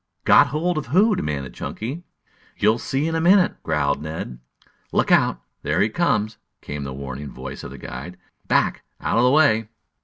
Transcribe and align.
"Got 0.25 0.47
hold 0.47 0.79
of 0.79 0.87
who?" 0.87 1.15
demanded 1.15 1.53
Chunky. 1.53 2.03
"You'll 2.57 2.79
see 2.79 3.07
in 3.07 3.13
a 3.13 3.21
minute," 3.21 3.61
growled 3.61 4.01
Ned. 4.01 4.39
"Look 4.91 5.11
out! 5.11 5.43
There 5.61 5.79
he 5.79 5.89
comes!" 5.89 6.37
came 6.59 6.85
the 6.85 6.91
warning 6.91 7.29
voice 7.29 7.63
of 7.63 7.69
the 7.69 7.77
guide. 7.77 8.17
"Back, 8.47 8.81
out 8.99 9.19
of 9.19 9.23
the 9.23 9.29
way!" 9.29 9.67